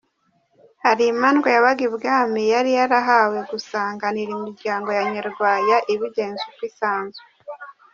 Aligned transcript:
Hari 0.83 1.03
imandwa 1.13 1.47
yabaga 1.55 1.81
ibwami 1.89 2.41
yari 2.53 2.71
yarahawe 2.79 3.39
gusanganira 3.51 4.29
iminyago 4.37 4.89
ya 4.97 5.03
Nyarwaya 5.13 5.77
ibigenza 5.93 6.41
uko 6.51 6.61
isanzwe. 6.69 7.23